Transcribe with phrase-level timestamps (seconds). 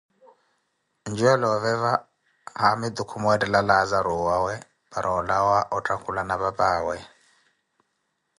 [1.09, 1.91] njuwalooveva
[2.61, 4.55] haamitu kumwettela Laazaru owaawe
[4.91, 6.95] para olawa otthakhulana papaawe.